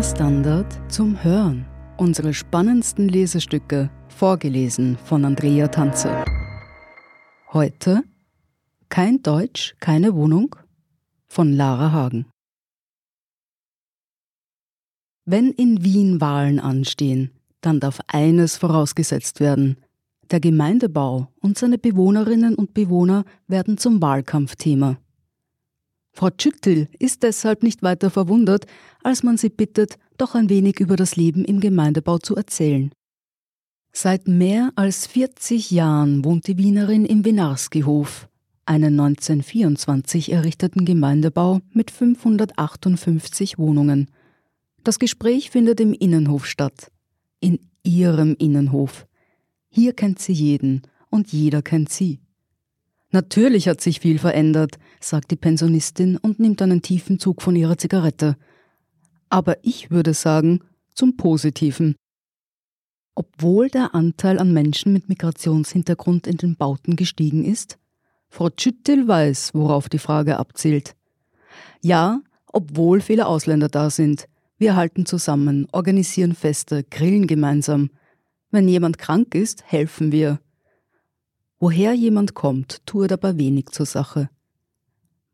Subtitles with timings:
[0.00, 1.66] Hörstandard zum Hören.
[1.98, 6.24] Unsere spannendsten Lesestücke, vorgelesen von Andrea Tanzer.
[7.52, 8.02] Heute
[8.88, 10.56] Kein Deutsch, keine Wohnung
[11.26, 12.24] von Lara Hagen.
[15.26, 19.76] Wenn in Wien Wahlen anstehen, dann darf eines vorausgesetzt werden.
[20.30, 24.96] Der Gemeindebau und seine Bewohnerinnen und Bewohner werden zum Wahlkampfthema.
[26.12, 28.66] Frau Tschüttel ist deshalb nicht weiter verwundert,
[29.02, 32.92] als man sie bittet, doch ein wenig über das Leben im Gemeindebau zu erzählen.
[33.92, 38.28] Seit mehr als 40 Jahren wohnt die Wienerin im Winarski-Hof,
[38.66, 44.10] einen 1924 errichteten Gemeindebau mit 558 Wohnungen.
[44.84, 46.92] Das Gespräch findet im Innenhof statt.
[47.40, 49.06] In ihrem Innenhof.
[49.68, 52.20] Hier kennt sie jeden und jeder kennt sie.
[53.12, 57.76] Natürlich hat sich viel verändert, sagt die Pensionistin und nimmt einen tiefen Zug von ihrer
[57.76, 58.36] Zigarette.
[59.28, 60.60] Aber ich würde sagen,
[60.94, 61.96] zum Positiven.
[63.14, 67.78] Obwohl der Anteil an Menschen mit Migrationshintergrund in den Bauten gestiegen ist?
[68.28, 70.94] Frau Tschüttil weiß, worauf die Frage abzielt.
[71.82, 74.26] Ja, obwohl viele Ausländer da sind.
[74.56, 77.90] Wir halten zusammen, organisieren Feste, grillen gemeinsam.
[78.50, 80.38] Wenn jemand krank ist, helfen wir.
[81.62, 84.30] Woher jemand kommt, tue aber wenig zur Sache.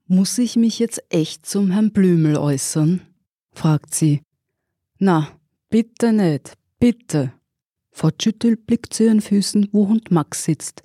[0.08, 3.00] Muss ich mich jetzt echt zum Herrn Blümel äußern?
[3.52, 4.22] fragt sie.
[4.98, 5.28] Na,
[5.68, 7.32] bitte nicht, bitte.
[7.92, 10.82] Frau Schüttel blickt zu ihren Füßen, wo Hund Max sitzt.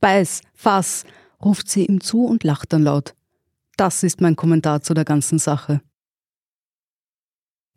[0.00, 1.04] Beiß, fass,
[1.44, 3.14] ruft sie ihm zu und lacht dann laut.
[3.76, 5.82] Das ist mein Kommentar zu der ganzen Sache.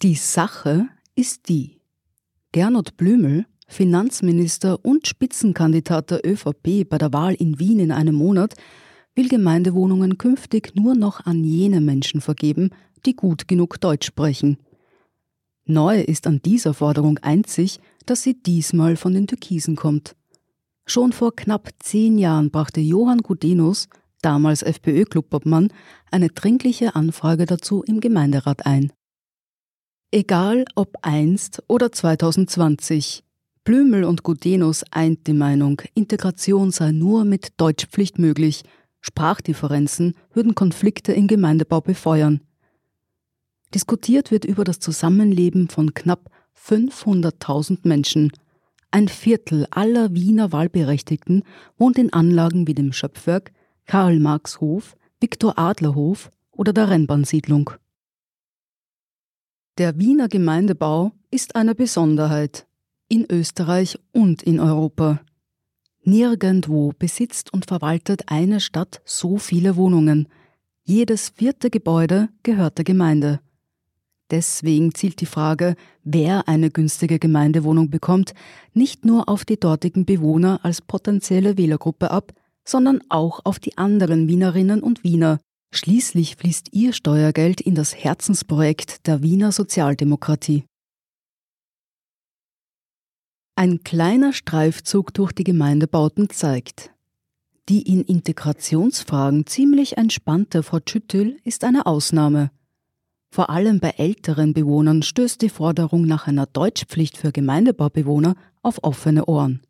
[0.02, 1.82] Die Sache ist die.
[2.54, 8.56] Gernot Blümel Finanzminister und Spitzenkandidat der ÖVP bei der Wahl in Wien in einem Monat,
[9.16, 12.70] will Gemeindewohnungen künftig nur noch an jene Menschen vergeben,
[13.06, 14.58] die gut genug Deutsch sprechen.
[15.66, 20.16] Neu ist an dieser Forderung einzig, dass sie diesmal von den Türkisen kommt.
[20.86, 23.88] Schon vor knapp zehn Jahren brachte Johann Gudenus,
[24.22, 25.70] damals FPÖ-Clubobmann,
[26.12, 28.94] eine dringliche Anfrage dazu im Gemeinderat ein.
[30.12, 33.24] Egal ob einst oder 2020,
[33.66, 38.64] Blümel und Gudenus eint die Meinung, Integration sei nur mit Deutschpflicht möglich,
[39.02, 42.42] Sprachdifferenzen würden Konflikte im Gemeindebau befeuern.
[43.74, 48.31] Diskutiert wird über das Zusammenleben von knapp 500.000 Menschen.
[48.92, 51.42] Ein Viertel aller Wiener Wahlberechtigten
[51.80, 53.52] wohnt in Anlagen wie dem Schöpfwerk,
[53.88, 57.72] Karl-Marx-Hof, Viktor-Adler-Hof oder der Rennbahnsiedlung.
[59.80, 62.68] Der Wiener Gemeindebau ist eine Besonderheit
[63.08, 65.22] in Österreich und in Europa.
[66.04, 70.28] Nirgendwo besitzt und verwaltet eine Stadt so viele Wohnungen.
[70.84, 73.40] Jedes vierte Gebäude gehört der Gemeinde.
[74.32, 78.34] Deswegen zielt die Frage, wer eine günstige Gemeindewohnung bekommt,
[78.74, 82.34] nicht nur auf die dortigen Bewohner als potenzielle Wählergruppe ab,
[82.64, 85.40] sondern auch auf die anderen Wienerinnen und Wiener.
[85.72, 90.64] Schließlich fließt ihr Steuergeld in das Herzensprojekt der Wiener Sozialdemokratie.
[93.58, 96.92] Ein kleiner Streifzug durch die Gemeindebauten zeigt,
[97.70, 102.52] die in Integrationsfragen ziemlich entspannte Frau Schüttül ist eine Ausnahme.
[103.32, 109.26] Vor allem bei älteren Bewohnern stößt die Forderung nach einer Deutschpflicht für Gemeindebaubewohner auf offene
[109.26, 109.62] Ohren.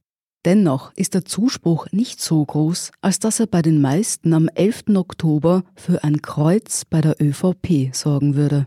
[0.46, 4.96] Dennoch ist der Zuspruch nicht so groß, als dass er bei den meisten am 11.
[4.96, 8.66] Oktober für ein Kreuz bei der ÖVP sorgen würde.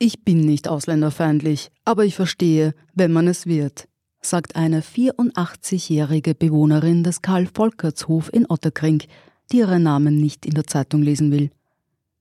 [0.00, 3.88] Ich bin nicht ausländerfeindlich, aber ich verstehe, wenn man es wird,
[4.20, 9.02] sagt eine 84-jährige Bewohnerin des Karl-Volkerts-Hof in Otterkring,
[9.50, 11.50] die ihren Namen nicht in der Zeitung lesen will.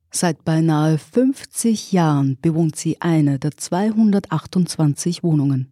[0.09, 5.69] Seit beinahe 50 Jahren bewohnt sie eine der 228 Wohnungen.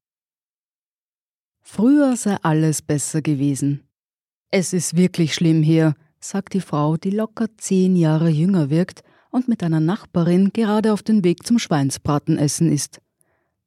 [1.63, 3.81] Früher sei alles besser gewesen.
[4.51, 9.03] Es ist wirklich schlimm hier, sagt die Frau, die locker zehn Jahre jünger wirkt
[9.35, 13.01] und mit einer Nachbarin gerade auf den Weg zum Schweinsbraten essen ist.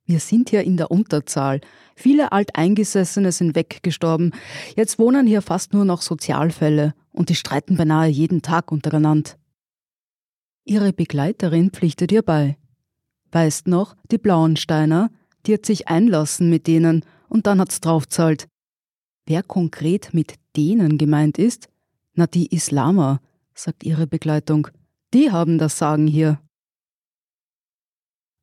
[0.06, 1.60] Wir sind hier in der Unterzahl.
[1.94, 4.32] Viele Alteingesessene sind weggestorben.
[4.76, 9.32] Jetzt wohnen hier fast nur noch Sozialfälle und die streiten beinahe jeden Tag untereinander.
[10.64, 12.56] Ihre Begleiterin pflichtet ihr bei.
[13.30, 15.10] Weißt noch, die Blauensteiner,
[15.44, 18.48] die hat sich einlassen mit denen und dann hat's draufzahlt.
[19.26, 21.68] Wer konkret mit denen gemeint ist?
[22.14, 23.20] Na, die Islamer,
[23.52, 24.68] sagt ihre Begleitung.
[25.14, 26.40] Die haben das Sagen hier.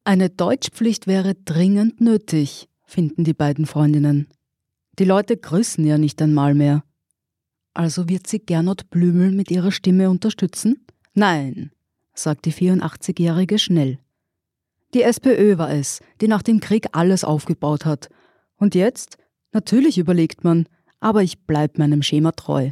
[0.03, 4.27] Eine Deutschpflicht wäre dringend nötig, finden die beiden Freundinnen.
[4.97, 6.83] Die Leute grüßen ja nicht einmal mehr.
[7.73, 10.85] Also wird sie Gernot Blümel mit ihrer Stimme unterstützen?
[11.13, 11.71] Nein,
[12.13, 13.99] sagt die 84-Jährige schnell.
[14.93, 18.09] Die SPÖ war es, die nach dem Krieg alles aufgebaut hat.
[18.55, 19.17] Und jetzt?
[19.51, 20.67] Natürlich überlegt man,
[20.99, 22.71] aber ich bleib meinem Schema treu.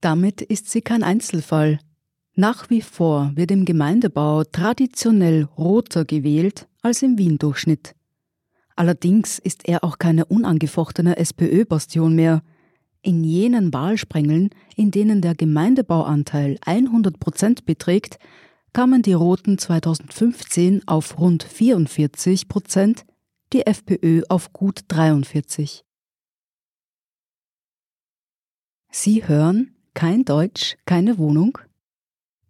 [0.00, 1.78] Damit ist sie kein Einzelfall.
[2.34, 7.94] Nach wie vor wird im Gemeindebau traditionell roter gewählt als im Wien-Durchschnitt.
[8.74, 12.42] Allerdings ist er auch keine unangefochtene SPÖ-Bastion mehr.
[13.02, 18.18] In jenen Wahlsprengeln, in denen der Gemeindebauanteil 100 Prozent beträgt,
[18.72, 23.04] kamen die Roten 2015 auf rund 44 Prozent,
[23.52, 25.84] die FPÖ auf gut 43.
[28.90, 31.58] Sie hören kein Deutsch, keine Wohnung?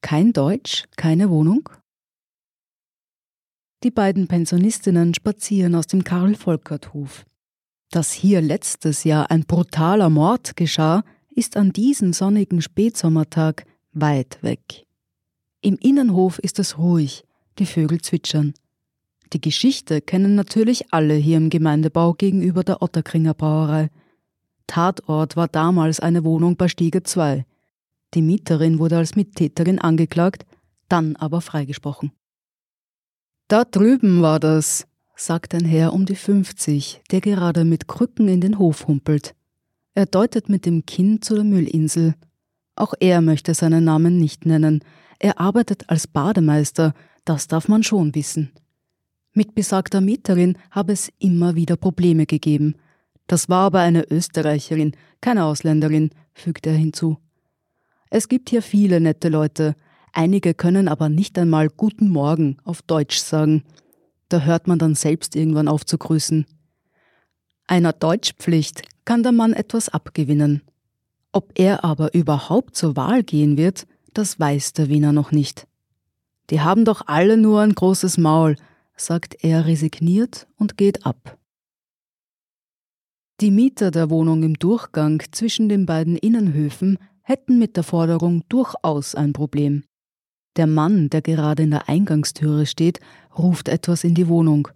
[0.00, 1.68] Kein Deutsch, keine Wohnung.
[3.82, 7.24] Die beiden Pensionistinnen spazieren aus dem Karl-Volkert-Hof.
[7.90, 14.86] Dass hier letztes Jahr ein brutaler Mord geschah, ist an diesem sonnigen Spätsommertag weit weg.
[15.60, 17.24] Im Innenhof ist es ruhig,
[17.58, 18.54] die Vögel zwitschern.
[19.32, 23.90] Die Geschichte kennen natürlich alle hier im Gemeindebau gegenüber der Otterkringer Brauerei.
[24.66, 27.44] Tatort war damals eine Wohnung bei Stiege 2.
[28.14, 30.46] Die Mieterin wurde als Mittäterin angeklagt,
[30.88, 32.12] dann aber freigesprochen.
[33.48, 38.40] Da drüben war das, sagt ein Herr um die 50, der gerade mit Krücken in
[38.40, 39.34] den Hof humpelt.
[39.94, 42.14] Er deutet mit dem Kinn zu der Müllinsel.
[42.74, 44.84] Auch er möchte seinen Namen nicht nennen.
[45.18, 46.92] Er arbeitet als Bademeister,
[47.24, 48.52] das darf man schon wissen.
[49.32, 52.74] Mit besagter Mieterin habe es immer wieder Probleme gegeben.
[53.26, 57.18] Das war aber eine Österreicherin, keine Ausländerin, fügt er hinzu.
[58.16, 59.76] Es gibt hier viele nette Leute,
[60.14, 63.62] einige können aber nicht einmal Guten Morgen auf Deutsch sagen.
[64.30, 66.46] Da hört man dann selbst irgendwann auf zu grüßen.
[67.66, 70.62] Einer Deutschpflicht kann der Mann etwas abgewinnen.
[71.30, 75.66] Ob er aber überhaupt zur Wahl gehen wird, das weiß der Wiener noch nicht.
[76.48, 78.56] Die haben doch alle nur ein großes Maul,
[78.96, 81.36] sagt er resigniert und geht ab.
[83.42, 89.16] Die Mieter der Wohnung im Durchgang zwischen den beiden Innenhöfen hätten mit der Forderung durchaus
[89.16, 89.82] ein Problem.
[90.54, 93.00] Der Mann, der gerade in der Eingangstüre steht,
[93.36, 94.68] ruft etwas in die Wohnung.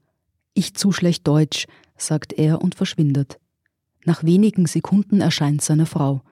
[0.52, 1.66] Ich zu schlecht Deutsch,
[1.96, 3.38] sagt er und verschwindet.
[4.04, 6.22] Nach wenigen Sekunden erscheint seine Frau.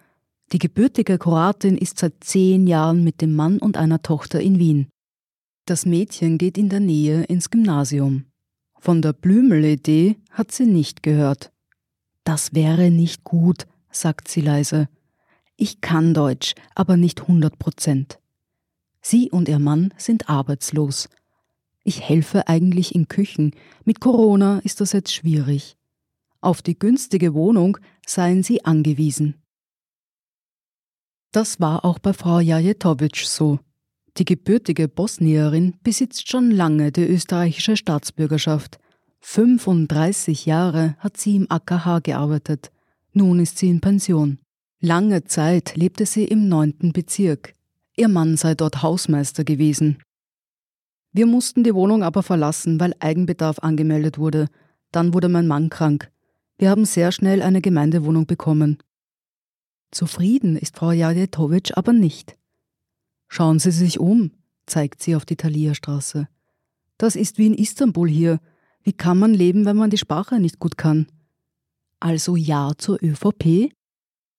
[0.52, 4.88] Die gebürtige Kroatin ist seit zehn Jahren mit dem Mann und einer Tochter in Wien.
[5.66, 8.24] Das Mädchen geht in der Nähe ins Gymnasium.
[8.80, 11.52] Von der Blümel-Idee hat sie nicht gehört.
[12.24, 14.88] Das wäre nicht gut, sagt sie leise.
[15.60, 18.20] Ich kann Deutsch, aber nicht 100 Prozent.
[19.02, 21.08] Sie und ihr Mann sind arbeitslos.
[21.82, 23.50] Ich helfe eigentlich in Küchen.
[23.84, 25.76] Mit Corona ist das jetzt schwierig.
[26.40, 29.34] Auf die günstige Wohnung seien sie angewiesen.
[31.32, 33.58] Das war auch bei Frau Jajetowitsch so.
[34.16, 38.78] Die gebürtige Bosnierin besitzt schon lange die österreichische Staatsbürgerschaft.
[39.22, 42.70] 35 Jahre hat sie im AKH gearbeitet.
[43.12, 44.38] Nun ist sie in Pension.
[44.80, 47.54] Lange Zeit lebte sie im neunten Bezirk.
[47.96, 49.98] Ihr Mann sei dort Hausmeister gewesen.
[51.12, 54.48] Wir mussten die Wohnung aber verlassen, weil Eigenbedarf angemeldet wurde.
[54.92, 56.12] Dann wurde mein Mann krank.
[56.58, 58.78] Wir haben sehr schnell eine Gemeindewohnung bekommen.
[59.90, 62.36] Zufrieden ist Frau Jajetowitsch aber nicht.
[63.26, 64.30] Schauen Sie sich um,
[64.66, 66.28] zeigt sie auf die Thalia-Straße.
[66.98, 68.38] Das ist wie in Istanbul hier.
[68.82, 71.08] Wie kann man leben, wenn man die Sprache nicht gut kann?
[71.98, 73.72] Also ja zur ÖVP?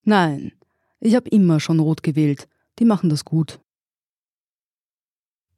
[0.10, 0.54] Nein,
[1.00, 2.48] ich habe immer schon rot gewählt.
[2.80, 3.60] Die machen das gut.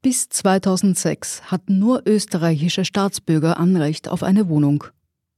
[0.01, 4.84] Bis 2006 hatten nur österreichische Staatsbürger Anrecht auf eine Wohnung.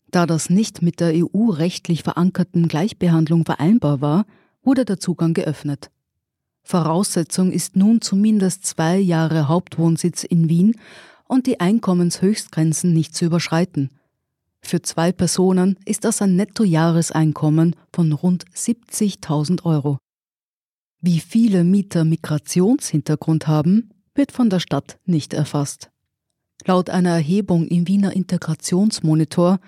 [0.09, 4.25] Da das nicht mit der EU rechtlich verankerten Gleichbehandlung vereinbar war,
[4.63, 5.91] wurde der Zugang geöffnet.
[6.63, 10.75] Voraussetzung ist nun zumindest zwei Jahre Hauptwohnsitz in Wien
[11.27, 13.91] und die Einkommenshöchstgrenzen nicht zu überschreiten–
[14.65, 19.97] für zwei Personen ist das ein Nettojahreseinkommen von rund 70.000 Euro.
[21.01, 25.89] Wie viele Mieter Migrationshintergrund haben, wird von der Stadt nicht erfasst.
[26.65, 29.59] Laut einer Erhebung im Wiener Integrationsmonitor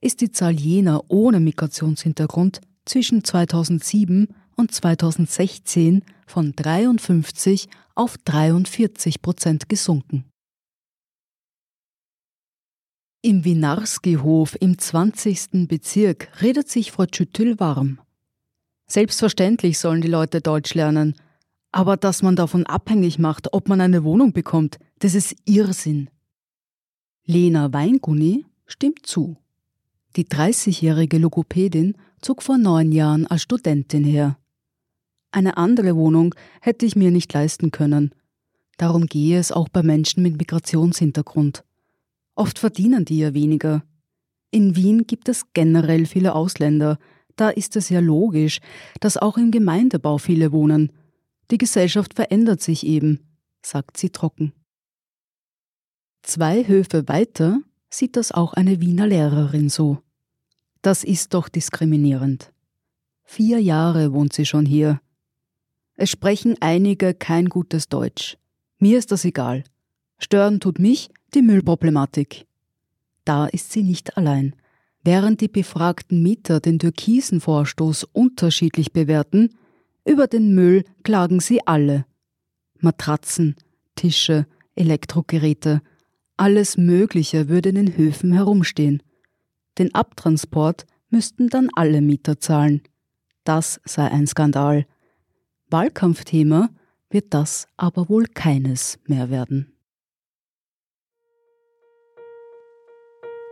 [0.00, 9.68] ist die Zahl jener ohne Migrationshintergrund zwischen 2007 und 2016 von 53 auf 43 Prozent
[9.68, 10.24] gesunken.
[13.26, 15.66] Im Winarski-Hof im 20.
[15.66, 17.98] Bezirk redet sich Frau Tschütül warm.
[18.86, 21.16] Selbstverständlich sollen die Leute Deutsch lernen,
[21.72, 26.08] aber dass man davon abhängig macht, ob man eine Wohnung bekommt, das ist Irrsinn.
[27.24, 29.36] Lena Weinguni stimmt zu.
[30.14, 34.38] Die 30-jährige Logopädin zog vor neun Jahren als Studentin her.
[35.32, 38.14] Eine andere Wohnung hätte ich mir nicht leisten können.
[38.76, 41.64] Darum gehe es auch bei Menschen mit Migrationshintergrund.
[42.36, 43.82] Oft verdienen die ja weniger.
[44.52, 46.98] In Wien gibt es generell viele Ausländer,
[47.34, 48.60] da ist es ja logisch,
[49.00, 50.92] dass auch im Gemeindebau viele wohnen.
[51.50, 53.20] Die Gesellschaft verändert sich eben,
[53.62, 54.52] sagt sie trocken.
[56.22, 59.98] Zwei Höfe weiter sieht das auch eine Wiener Lehrerin so.
[60.82, 62.52] Das ist doch diskriminierend.
[63.24, 65.00] Vier Jahre wohnt sie schon hier.
[65.94, 68.38] Es sprechen einige kein gutes Deutsch.
[68.78, 69.64] Mir ist das egal.
[70.18, 72.46] Stören tut mich die Müllproblematik.
[73.24, 74.54] Da ist sie nicht allein.
[75.02, 79.56] Während die befragten Mieter den türkisen Vorstoß unterschiedlich bewerten,
[80.04, 82.06] über den Müll klagen sie alle.
[82.78, 83.56] Matratzen,
[83.94, 85.82] Tische, Elektrogeräte,
[86.36, 89.02] alles Mögliche würde in den Höfen herumstehen.
[89.78, 92.82] Den Abtransport müssten dann alle Mieter zahlen.
[93.44, 94.86] Das sei ein Skandal.
[95.70, 96.70] Wahlkampfthema
[97.10, 99.75] wird das aber wohl keines mehr werden.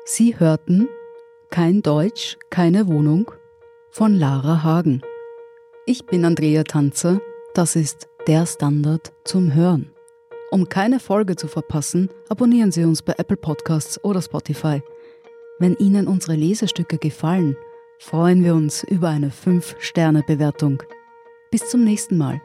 [0.06, 0.86] Sie hörten
[1.48, 3.30] Kein Deutsch, keine Wohnung
[3.90, 5.00] von Lara Hagen.
[5.86, 7.22] Ich bin Andrea Tanzer,
[7.54, 9.92] das ist der Standard zum Hören.
[10.50, 14.82] Um keine Folge zu verpassen, abonnieren Sie uns bei Apple Podcasts oder Spotify.
[15.58, 17.56] Wenn Ihnen unsere Lesestücke gefallen,
[17.98, 20.82] freuen wir uns über eine 5-Sterne-Bewertung.
[21.50, 22.42] Bis zum nächsten Mal.